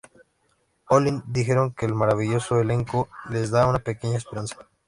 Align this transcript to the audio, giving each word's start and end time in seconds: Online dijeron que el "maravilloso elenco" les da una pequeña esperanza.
Online 0.89 1.21
dijeron 1.27 1.75
que 1.75 1.85
el 1.85 1.93
"maravilloso 1.93 2.59
elenco" 2.59 3.07
les 3.29 3.51
da 3.51 3.67
una 3.67 3.77
pequeña 3.77 4.17
esperanza. 4.17 4.57